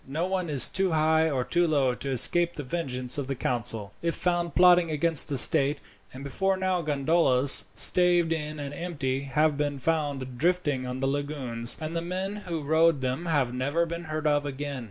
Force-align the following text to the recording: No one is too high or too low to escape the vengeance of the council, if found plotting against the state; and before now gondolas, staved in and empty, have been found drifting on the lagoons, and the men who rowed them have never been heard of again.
No 0.07 0.25
one 0.25 0.49
is 0.49 0.67
too 0.67 0.93
high 0.93 1.29
or 1.29 1.43
too 1.43 1.67
low 1.67 1.93
to 1.93 2.09
escape 2.09 2.53
the 2.53 2.63
vengeance 2.63 3.19
of 3.19 3.27
the 3.27 3.35
council, 3.35 3.93
if 4.01 4.15
found 4.15 4.55
plotting 4.55 4.89
against 4.89 5.29
the 5.29 5.37
state; 5.37 5.79
and 6.11 6.23
before 6.23 6.57
now 6.57 6.81
gondolas, 6.81 7.65
staved 7.75 8.33
in 8.33 8.59
and 8.59 8.73
empty, 8.73 9.21
have 9.21 9.57
been 9.57 9.77
found 9.77 10.39
drifting 10.39 10.87
on 10.87 11.01
the 11.01 11.07
lagoons, 11.07 11.77
and 11.79 11.95
the 11.95 12.01
men 12.01 12.37
who 12.47 12.63
rowed 12.63 13.01
them 13.01 13.27
have 13.27 13.53
never 13.53 13.85
been 13.85 14.05
heard 14.05 14.25
of 14.25 14.43
again. 14.43 14.79